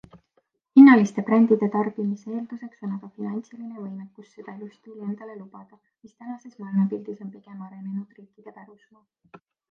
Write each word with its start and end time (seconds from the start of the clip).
Hinnaliste 0.79 1.23
brändide 1.25 1.67
tarbimise 1.73 2.31
eelduseks 2.37 2.85
on 2.87 2.95
aga 2.95 3.09
finantsiline 3.19 3.81
võimekus 3.83 4.31
seda 4.37 4.55
elustiili 4.59 5.05
endale 5.07 5.35
lubada, 5.41 5.77
mis 6.07 6.15
tänases 6.23 6.57
maailmapildis 6.63 7.21
on 7.27 7.29
pigem 7.37 7.61
arenenud 7.67 8.17
riikide 8.21 8.55
pärusmaa. 8.57 9.43